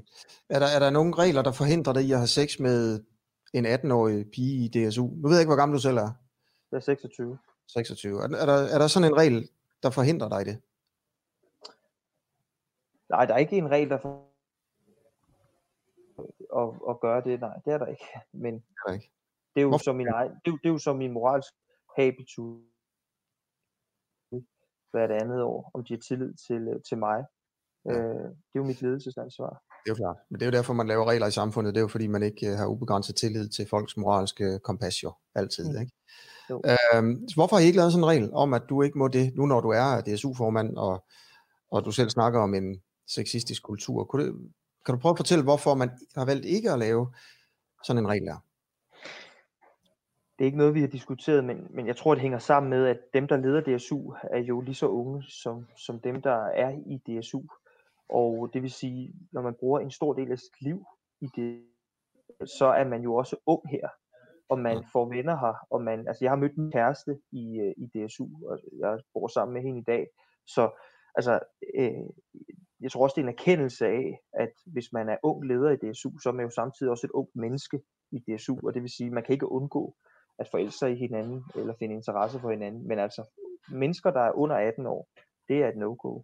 [0.49, 3.03] Er der, er der nogle regler, der forhindrer dig i at have sex med
[3.53, 5.07] en 18-årig pige i DSU?
[5.07, 6.11] Nu ved jeg ikke, hvor gammel du selv er.
[6.71, 7.37] Jeg er 26.
[7.67, 8.19] 26.
[8.19, 9.49] Er, er, der, er der sådan en regel,
[9.83, 10.61] der forhindrer dig i det?
[13.09, 14.27] Nej, der er ikke en regel, der for
[16.61, 17.39] at, at gøre det.
[17.39, 18.05] Nej, det er der ikke.
[18.31, 19.11] Men det er, ikke.
[19.55, 21.53] Det er jo som min egen, det er, det er jo som min moralsk
[21.97, 22.61] habitus
[24.91, 27.23] hvert andet år, om de har tillid til, øh, til mig.
[27.85, 27.91] Ja.
[27.91, 29.49] Øh, det er jo mit ledelsesansvar.
[29.83, 30.17] Det er jo klart.
[30.29, 31.73] Men det er jo derfor, man laver regler i samfundet.
[31.73, 35.13] Det er jo fordi, man ikke øh, har ubegrænset tillid til folks moralske kompas jo.
[35.35, 35.81] Altid, mm.
[35.81, 35.91] ikke?
[36.49, 36.61] Jo.
[36.95, 39.35] Øhm, hvorfor har I ikke lavet sådan en regel om, at du ikke må det,
[39.35, 41.05] nu når du er DSU-formand, og,
[41.71, 44.03] og du selv snakker om en sexistisk kultur?
[44.03, 44.33] Kunne det,
[44.85, 47.13] kan du prøve at fortælle, hvorfor man har valgt ikke at lave
[47.83, 48.46] sådan en regel der?
[50.37, 52.87] Det er ikke noget, vi har diskuteret, men, men jeg tror, det hænger sammen med,
[52.87, 56.69] at dem, der leder DSU, er jo lige så unge som, som dem, der er
[56.69, 57.41] i DSU.
[58.09, 60.85] Og det vil sige, når man bruger en stor del af sit liv
[61.21, 61.63] i det,
[62.45, 63.87] så er man jo også ung her,
[64.49, 67.73] og man får venner her, og man, altså jeg har mødt min kæreste i, øh,
[67.77, 70.07] i DSU, og jeg bor sammen med hende i dag,
[70.47, 70.69] så
[71.15, 71.39] altså,
[71.75, 72.03] øh,
[72.79, 75.91] jeg tror også, det er en erkendelse af, at hvis man er ung leder i
[75.91, 78.91] DSU, så er man jo samtidig også et ung menneske i DSU, og det vil
[78.97, 79.95] sige, at man kan ikke undgå
[80.39, 84.31] at forelske sig i hinanden, eller finde interesse for hinanden, men altså, mennesker, der er
[84.31, 85.07] under 18 år,
[85.47, 86.21] det er et no-go.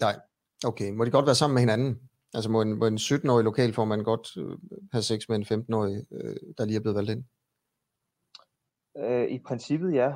[0.00, 0.20] Nej,
[0.66, 0.90] okay.
[0.90, 2.10] Må de godt være sammen med hinanden?
[2.34, 4.58] Altså må en, må en 17-årig lokalformand godt øh,
[4.92, 7.24] have sex med en 15-årig, øh, der lige er blevet valgt ind?
[8.96, 10.12] Øh, I princippet ja.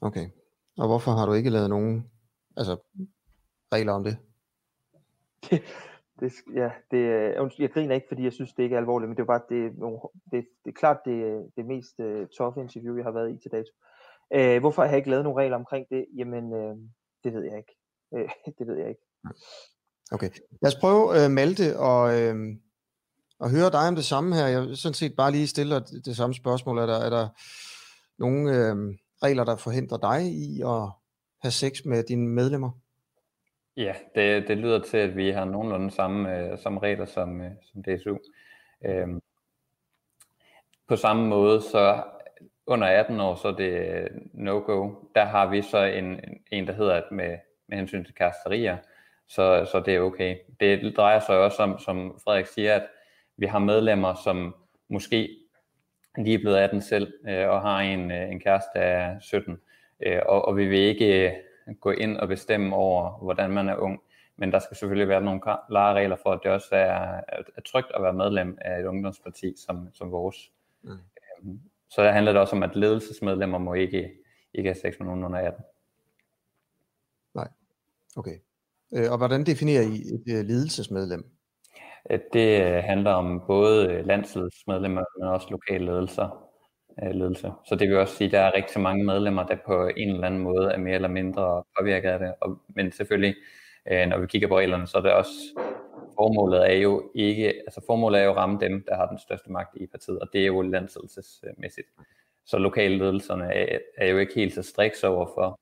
[0.00, 0.28] Okay.
[0.78, 2.10] Og hvorfor har du ikke lavet nogen
[2.56, 2.76] altså,
[3.72, 4.16] regler om det?
[6.22, 9.16] det, ja, det, øh, jeg griner ikke, fordi jeg synes, det ikke er alvorligt, men
[9.16, 9.72] det er bare, det,
[10.32, 13.50] det, det er klart det, det mest uh, tough interview, jeg har været i til
[13.56, 13.72] dato.
[14.36, 16.06] Uh, hvorfor har jeg ikke lavet nogle regler omkring det?
[16.16, 16.76] Jamen, uh,
[17.24, 17.74] det ved jeg ikke.
[18.10, 19.02] Uh, det ved jeg ikke.
[20.12, 20.30] Okay.
[20.62, 22.36] Lad os prøve, uh, Malte, og, uh,
[23.38, 24.46] og høre dig om det samme her.
[24.46, 26.78] Jeg sådan set bare lige stiller det, det samme spørgsmål.
[26.78, 27.28] Er der, er der
[28.18, 28.76] nogle uh,
[29.22, 30.84] regler, der forhindrer dig i at
[31.42, 32.70] have sex med dine medlemmer?
[33.76, 37.50] Ja, det, det lyder til, at vi har nogenlunde samme, øh, samme regler som, øh,
[37.62, 38.16] som DSU.
[38.84, 39.22] Øhm,
[40.88, 42.02] på samme måde, så
[42.66, 44.94] under 18 år, så er det øh, no-go.
[45.14, 48.76] Der har vi så en, en der hedder, at med, med hensyn til kasterier,
[49.28, 50.36] så, så det er okay.
[50.60, 52.86] Det drejer sig også om, som Frederik siger, at
[53.36, 54.54] vi har medlemmer, som
[54.88, 55.28] måske
[56.18, 59.60] lige er blevet 18 selv, øh, og har en, øh, en kæreste af 17,
[60.06, 61.36] øh, og, og vi vil ikke
[61.80, 64.00] gå ind og bestemme over, hvordan man er ung.
[64.36, 67.20] Men der skal selvfølgelig være nogle klare regler for, at det også er,
[67.56, 70.52] er trygt at være medlem af et ungdomsparti som, som vores.
[70.82, 70.90] Mm.
[70.90, 74.12] Øhm, så der handler det også om, at ledelsesmedlemmer må ikke,
[74.54, 75.64] ikke have sex med nogen under 18.
[77.34, 77.48] Nej,
[78.16, 78.36] okay.
[78.94, 81.24] Øh, og hvordan definerer I et øh, ledelsesmedlem?
[82.32, 86.51] Det øh, handler om både landsledelsesmedlemmer, men også lokale ledelser
[87.02, 87.52] øh, ledelse.
[87.64, 90.26] Så det vil også sige, at der er rigtig mange medlemmer, der på en eller
[90.26, 92.34] anden måde er mere eller mindre påvirket af det.
[92.40, 93.34] Og, men selvfølgelig,
[93.90, 95.30] øh, når vi kigger på reglerne, så er det også,
[96.14, 99.52] formålet er jo ikke, altså formålet er jo at ramme dem, der har den største
[99.52, 101.88] magt i partiet, og det er jo landsledelsesmæssigt.
[102.44, 105.60] Så lokale ledelserne er, er jo ikke helt så striks over for,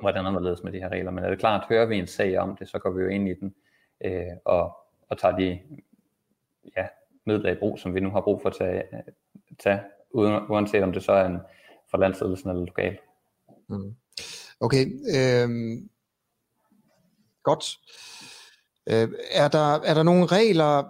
[0.00, 1.10] hvordan man ledes med de her regler.
[1.10, 3.28] Men er det klart, hører vi en sag om det, så går vi jo ind
[3.28, 3.54] i den
[4.04, 4.76] øh, og,
[5.08, 5.60] og tager de
[6.76, 6.86] ja,
[7.26, 9.00] midler i brug, som vi nu har brug for at tage, øh,
[9.58, 9.80] tage
[10.14, 11.38] uanset om det så er en
[11.90, 12.98] fra landsledelsen eller lokal.
[13.68, 13.94] Mm.
[14.60, 15.90] Okay, øhm,
[17.42, 17.78] godt.
[18.86, 20.84] Øh, er, der, er der nogle regler,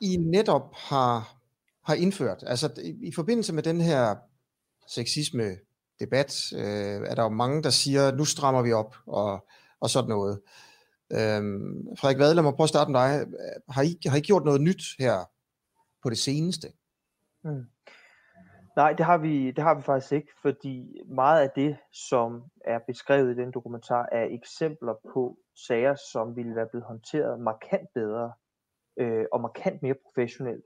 [0.00, 1.36] I netop har,
[1.82, 2.44] har indført?
[2.46, 4.16] Altså i, i forbindelse med den her
[4.88, 5.56] sexisme
[6.00, 9.46] debat, øh, er der jo mange, der siger, nu strammer vi op og,
[9.80, 10.40] og sådan noget.
[11.12, 13.26] Øhm, Frederik Vad, lad mig prøve at starte med dig.
[13.68, 15.24] Har I, har I gjort noget nyt her
[16.02, 16.68] på det seneste?
[17.44, 17.64] Mm.
[18.76, 22.78] Nej, det har vi, det har vi faktisk ikke, fordi meget af det, som er
[22.86, 28.32] beskrevet i den dokumentar, er eksempler på sager, som ville være blevet håndteret markant bedre
[28.96, 30.64] øh, og markant mere professionelt,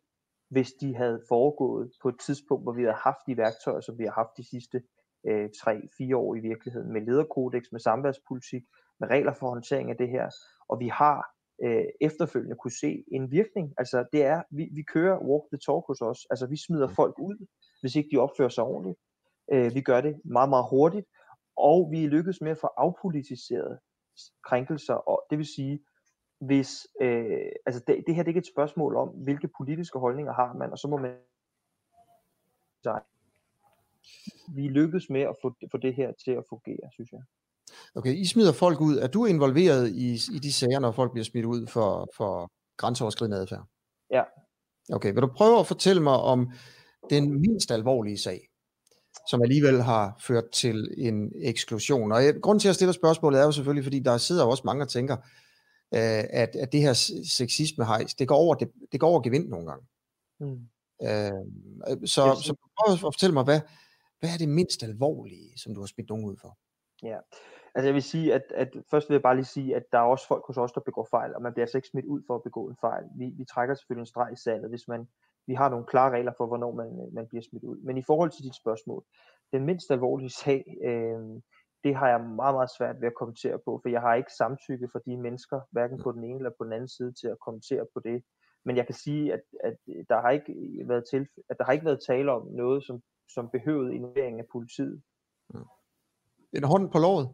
[0.51, 4.05] hvis de havde foregået på et tidspunkt, hvor vi havde haft de værktøjer, som vi
[4.05, 4.83] har haft de sidste
[5.29, 8.63] øh, 3-4 år i virkeligheden, med lederkodex, med samværspolitik,
[9.01, 10.29] med regler for håndtering af det her,
[10.69, 13.75] og vi har øh, efterfølgende kunne se en virkning.
[13.79, 17.19] Altså det er, vi, vi kører walk the talk hos os, altså vi smider folk
[17.19, 17.47] ud,
[17.87, 18.99] hvis ikke de opfører sig ordentligt.
[19.53, 21.07] Øh, vi gør det meget, meget hurtigt,
[21.57, 23.79] og vi lykkedes med at få afpolitiseret
[24.45, 25.81] krænkelser, og det vil sige,
[26.39, 30.33] hvis, øh, altså det, det her det er ikke et spørgsmål om, hvilke politiske holdninger
[30.33, 31.15] har man, og så må man
[34.55, 37.21] vi lykkedes med at få, få det her til at fungere, synes jeg.
[37.95, 38.97] Okay, I smider folk ud.
[38.99, 43.37] Er du involveret i, i de sager, når folk bliver smidt ud for, for grænseoverskridende
[43.37, 43.65] adfærd?
[44.11, 44.23] Ja.
[44.93, 46.53] Okay, vil du prøve at fortælle mig om
[47.11, 48.49] den mindst alvorlige sag,
[49.29, 52.13] som alligevel har ført til en eksklusion.
[52.13, 54.89] Og grunden til at stille spørgsmålet er jo selvfølgelig, fordi der sidder også mange og
[54.89, 55.17] tænker,
[55.95, 56.93] øh, at, at det her
[57.39, 59.87] sexisme hejs, det går over, det, det går over gevind nogle gange.
[60.41, 60.69] Mm.
[61.03, 63.61] Øh, så, så prøv at fortælle mig, hvad,
[64.21, 66.59] hvad er det mindst alvorlige, som du har smidt nogen ud for?
[67.03, 67.19] Ja,
[67.75, 70.03] altså jeg vil sige, at, at først vil jeg bare lige sige, at der er
[70.03, 72.35] også folk hos os, der begår fejl, og man bliver altså ikke smidt ud for
[72.35, 73.05] at begå en fejl.
[73.19, 75.09] Vi, vi trækker selvfølgelig en streg i sandet, hvis man,
[75.47, 77.79] vi har nogle klare regler for, hvornår man, man bliver smidt ud.
[77.81, 79.05] Men i forhold til dit spørgsmål,
[79.53, 81.21] den mindst alvorlige sag, øh,
[81.85, 84.89] det har jeg meget, meget svært ved at kommentere på, for jeg har ikke samtykke
[84.93, 87.87] for de mennesker, hverken på den ene eller på den anden side, til at kommentere
[87.95, 88.23] på det.
[88.65, 89.77] men jeg kan sige, at, at
[90.09, 90.55] der har ikke
[90.89, 94.47] været til, at der har ikke været tale om noget, som, som behøvede involvering af
[94.53, 95.03] politiet.
[96.53, 97.29] En hånd på låret?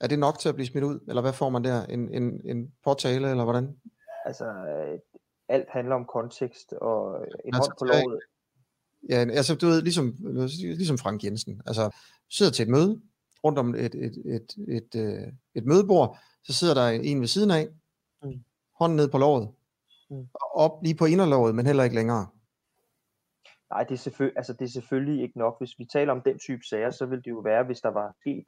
[0.00, 1.00] Er det nok til at blive smidt ud?
[1.08, 1.86] Eller hvad får man der?
[1.86, 3.80] En, en, en påtale, eller hvordan?
[4.24, 4.98] Altså, øh,
[5.48, 8.20] alt handler om kontekst, og en Altså, hånd på låret.
[9.08, 10.14] Ja, altså du ved, ligesom,
[10.62, 11.62] ligesom Frank Jensen.
[11.66, 11.96] Altså,
[12.30, 13.00] sidder til et møde,
[13.44, 17.50] rundt om et, et, et, et, et, et mødebord, så sidder der en ved siden
[17.50, 17.68] af,
[18.22, 18.44] Mm.
[18.80, 19.48] hånden ned på låret,
[20.10, 20.26] Mm.
[20.34, 22.26] og op lige på inderlåret, men heller ikke længere.
[23.70, 25.58] Nej, det er, selvføl- altså, det er selvfølgelig ikke nok.
[25.60, 28.14] Hvis vi taler om den type sager, så vil det jo være, hvis der var
[28.20, 28.44] sket,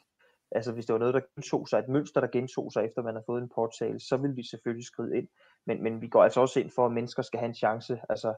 [0.50, 3.14] altså hvis der var noget, der gentog sig, et mønster, der gentog sig, efter man
[3.14, 5.28] har fået en påtale, så vil vi selvfølgelig skride ind.
[5.66, 8.00] Men, men vi går altså også ind for, at mennesker skal have en chance.
[8.08, 8.34] Altså,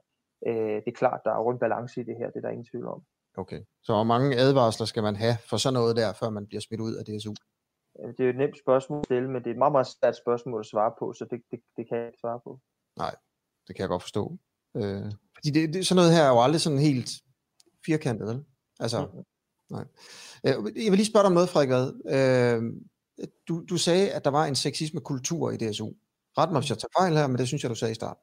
[0.47, 2.49] øh, det er klart, der er jo en balance i det her, det er der
[2.49, 3.03] ingen tvivl om.
[3.37, 3.61] Okay.
[3.83, 6.81] Så hvor mange advarsler skal man have for sådan noget der, før man bliver smidt
[6.81, 7.35] ud af DSU?
[8.07, 10.17] Det er jo et nemt spørgsmål at stille, men det er et meget, meget svært
[10.17, 12.61] spørgsmål at svare på, så det, det, det kan jeg ikke svare på.
[13.69, 14.39] Det kan jeg godt forstå.
[14.77, 17.11] Øh, fordi det, det, sådan noget her er jo aldrig sådan helt
[17.87, 18.45] firkantet, vel?
[18.81, 19.25] Altså, Mhm.
[19.71, 19.85] nej.
[20.47, 21.87] Øh, Jeg vil lige spørge dig om noget, Frederik Vad.
[22.17, 22.83] Øh,
[23.49, 25.91] du, du sagde, at der var en sexisme-kultur i DSU.
[26.39, 28.23] Ret mig, hvis jeg tager fejl her, men det synes jeg, du sagde i starten.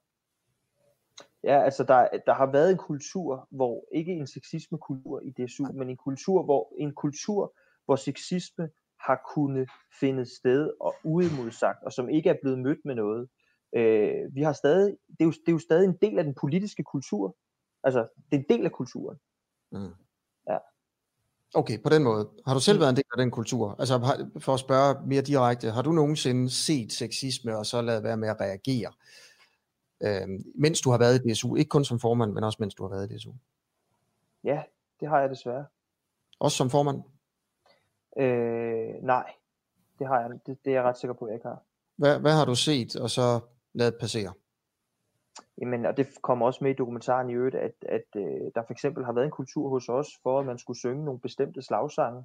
[1.43, 5.89] Ja, altså der, der har været en kultur, hvor ikke en sexisme-kultur i DSU, men
[5.89, 8.69] en kultur, hvor en kultur, hvor sexisme
[8.99, 9.69] har kunnet
[9.99, 13.29] finde sted og uimodsagt, og som ikke er blevet mødt med noget.
[13.75, 16.35] Øh, vi har stadig, det er, jo, det er jo stadig en del af den
[16.41, 17.37] politiske kultur.
[17.83, 19.17] Altså, det er en del af kulturen.
[19.71, 19.93] Mm.
[20.49, 20.57] Ja.
[21.55, 22.29] Okay, på den måde.
[22.47, 22.79] Har du selv Mm.
[22.79, 23.75] været en del af den kultur?
[23.79, 28.03] Altså har- for at spørge mere direkte, har du nogensinde set sexisme og så lavet
[28.03, 28.91] være med at reagere,
[30.03, 31.55] øh, mens du har været i DSU?
[31.55, 33.31] Ikke kun som formand, men også mens du har været i DSU.
[34.43, 34.63] Ja,
[34.99, 35.65] det har jeg desværre.
[36.39, 37.01] Også som formand?
[38.17, 39.33] Øh, nej,
[39.99, 40.29] det har jeg.
[40.45, 41.61] Det, det er jeg ret sikker på, at jeg ikke har.
[41.95, 43.39] Hvad, hvad har du set og så
[43.73, 44.33] lavet passere?
[45.61, 48.71] Jamen, og det kommer også med i dokumentaren i øvrigt, at, at øh, der for
[48.71, 52.23] eksempel har været en kultur hos os, for at man skulle synge nogle bestemte slagsange,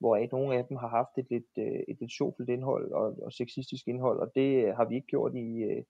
[0.00, 3.32] hvor nogle af dem har haft et lidt, øh, et lidt sjovt indhold og, og
[3.32, 5.82] sexistisk indhold, og det øh, har vi ikke gjort i, øh,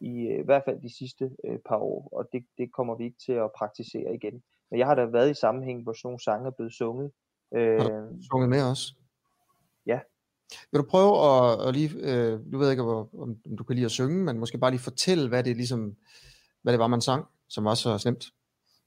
[0.00, 3.04] i, øh, i hvert fald de sidste øh, par år, og det, det kommer vi
[3.04, 4.42] ikke til at praktisere igen.
[4.70, 7.10] Men jeg har da været i sammenhæng, hvor sådan nogle sange er blevet sunget.
[7.54, 7.80] Øh,
[8.30, 8.82] Sunget med os?
[9.86, 10.00] Ja.
[10.70, 13.76] Vil du prøve at, at lige, øh, du ved ikke, hvor, om, om du kan
[13.76, 15.96] lide at synge, men måske bare lige fortælle, hvad det ligesom,
[16.62, 18.24] hvad det var, man sang, som var så slemt.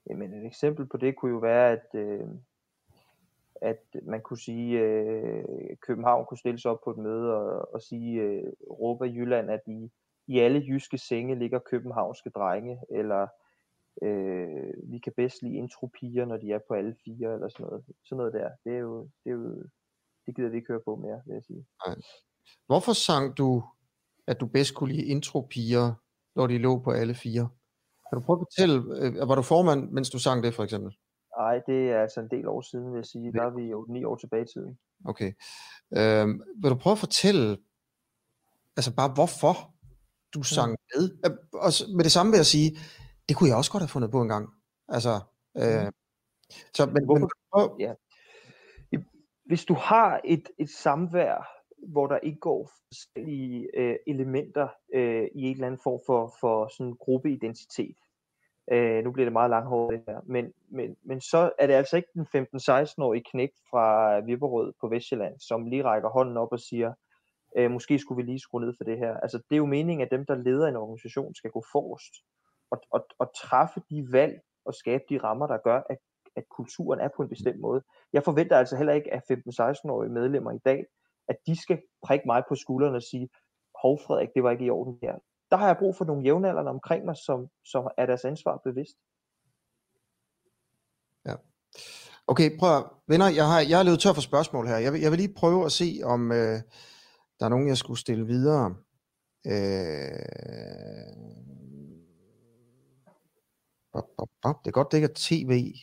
[0.10, 2.28] Jamen et eksempel på det kunne jo være, at, øh,
[3.62, 5.44] at man kunne sige, øh,
[5.82, 9.62] København kunne stille sig op på et møde og, og sige, øh, råbe Jylland, at
[9.68, 9.92] i,
[10.28, 13.28] i alle jyske senge ligger københavnske drenge, eller
[14.02, 17.84] øh, vi kan bedst lide intropiger, når de er på alle fire, eller sådan noget.
[18.04, 18.50] Sådan noget der.
[18.64, 19.64] Det er jo, det er jo,
[20.26, 21.66] det gider vi ikke høre på mere, vil jeg sige.
[22.68, 23.64] Hvorfor sang du,
[24.28, 25.94] at du bedst kunne lide intropiger,
[26.36, 27.50] når de lå på alle fire?
[28.10, 30.92] Kan du prøve at fortælle, øh, var du formand, mens du sang det for eksempel?
[31.38, 33.34] Nej, det er altså en del år siden, vil jeg sige.
[33.34, 34.78] Der er vi jo ni år tilbage i tiden.
[35.06, 35.32] Okay.
[35.98, 36.28] Øh,
[36.62, 37.58] vil du prøve at fortælle,
[38.78, 39.56] altså bare hvorfor
[40.34, 41.04] du sang med?
[41.26, 42.78] Øh, Og med det samme vil jeg sige,
[43.30, 44.50] det kunne jeg også godt have fundet på en gang.
[44.88, 45.14] Altså,
[45.58, 45.92] øh,
[46.76, 47.30] så, men, men, Hvorfor?
[47.54, 47.94] prøv, Ja.
[49.46, 55.54] Hvis du har et, et samvær, hvor der indgår forskellige øh, elementer øh, i en
[55.54, 57.98] eller anden form for, for sådan gruppeidentitet.
[58.72, 61.98] Øh, nu bliver det meget langhåret det her, men, men, men så er det altså
[61.98, 66.94] ikke den 15-16-årige knægt fra Vipperød på Vestjylland, som lige rækker hånden op og siger,
[67.58, 69.18] øh, måske skulle vi lige skrue ned for det her.
[69.18, 72.14] Altså det er jo meningen, at dem, der leder en organisation, skal gå forrest
[72.72, 75.98] og, og, og træffe de valg og skabe de rammer, der gør, at,
[76.36, 77.84] at kulturen er på en bestemt måde.
[78.14, 80.86] Jeg forventer altså heller ikke, at 15-16-årige medlemmer i dag,
[81.28, 83.30] at de skal prikke mig på skuldrene og sige,
[83.82, 85.16] hov Frederik, det var ikke i orden her.
[85.52, 88.98] Der har jeg brug for nogle jævnaldrende omkring mig, som, som er deres ansvar bevidst.
[91.26, 91.36] Ja.
[92.28, 94.78] Okay, prøv at, venner, jeg har, jeg har løbet tør for spørgsmål her.
[94.78, 96.62] Jeg vil, jeg vil lige prøve at se, om øh,
[97.40, 98.76] der er nogen, jeg skulle stille videre.
[99.48, 99.54] Øh,
[103.94, 104.56] bop, bop, bop.
[104.64, 105.74] Det er godt, det ikke er tv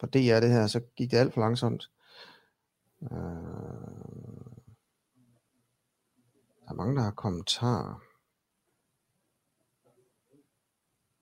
[0.00, 1.90] på DR det her, så gik det alt for langsomt.
[3.02, 3.08] Øh,
[6.60, 8.02] der er mange, der har kommentarer.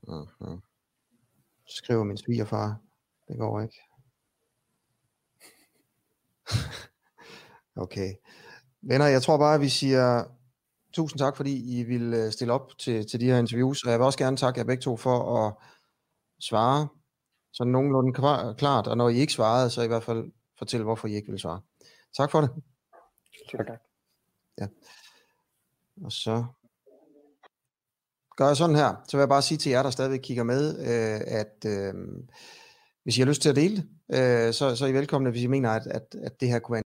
[0.09, 0.61] Uh-huh.
[1.67, 2.81] Skriver min svigerfar.
[3.29, 3.81] Det går ikke.
[7.79, 8.15] Okay.
[8.83, 10.25] Venner, jeg tror bare, at vi siger
[10.93, 13.99] tusind tak, fordi I vil øh, stille op til, til de her interviews, og jeg
[13.99, 15.55] vil også gerne takke jer begge to for at
[16.41, 16.89] svare
[17.57, 21.09] sådan nogenlunde klar- klart, og når I ikke svarede, så i hvert fald fortæl, hvorfor
[21.09, 21.61] I ikke vil svare.
[22.17, 22.51] Tak for det.
[24.59, 24.71] Tak.
[26.05, 26.45] Og så
[28.37, 30.79] gør jeg sådan her, så vil jeg bare sige til jer, der stadigvæk kigger med,
[30.79, 31.95] øh, at øh,
[33.03, 35.43] hvis I har lyst til at dele det, øh, så, så er I velkomne, hvis
[35.43, 36.83] I mener, at, at, at det her kunne være